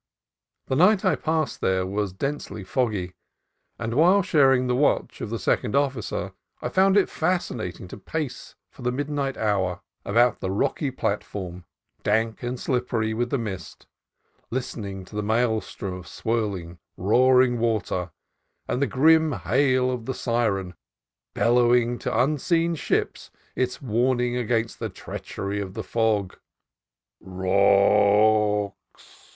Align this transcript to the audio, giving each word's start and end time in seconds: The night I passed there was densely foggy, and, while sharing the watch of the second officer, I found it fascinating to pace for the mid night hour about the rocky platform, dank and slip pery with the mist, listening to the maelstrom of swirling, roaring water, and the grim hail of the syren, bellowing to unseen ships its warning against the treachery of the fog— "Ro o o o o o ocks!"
The 0.65 0.75
night 0.75 1.05
I 1.05 1.15
passed 1.15 1.61
there 1.61 1.85
was 1.85 2.11
densely 2.11 2.63
foggy, 2.63 3.13
and, 3.77 3.93
while 3.93 4.23
sharing 4.23 4.65
the 4.65 4.75
watch 4.75 5.21
of 5.21 5.29
the 5.29 5.37
second 5.37 5.75
officer, 5.75 6.31
I 6.59 6.69
found 6.69 6.97
it 6.97 7.07
fascinating 7.07 7.87
to 7.89 7.97
pace 7.99 8.55
for 8.71 8.81
the 8.81 8.91
mid 8.91 9.11
night 9.11 9.37
hour 9.37 9.81
about 10.03 10.39
the 10.39 10.49
rocky 10.49 10.89
platform, 10.89 11.65
dank 12.01 12.41
and 12.41 12.59
slip 12.59 12.89
pery 12.89 13.13
with 13.13 13.29
the 13.29 13.37
mist, 13.37 13.85
listening 14.49 15.05
to 15.05 15.15
the 15.15 15.21
maelstrom 15.21 15.93
of 15.93 16.07
swirling, 16.07 16.79
roaring 16.97 17.59
water, 17.59 18.09
and 18.67 18.81
the 18.81 18.87
grim 18.87 19.31
hail 19.33 19.91
of 19.91 20.07
the 20.07 20.15
syren, 20.15 20.73
bellowing 21.35 21.99
to 21.99 22.19
unseen 22.19 22.73
ships 22.73 23.29
its 23.55 23.83
warning 23.83 24.35
against 24.35 24.79
the 24.79 24.89
treachery 24.89 25.61
of 25.61 25.75
the 25.75 25.83
fog— 25.83 26.39
"Ro 27.19 27.51
o 27.51 27.53
o 27.53 27.59
o 27.59 27.65
o 27.65 28.27
o 28.63 28.75
ocks!" 28.95 29.29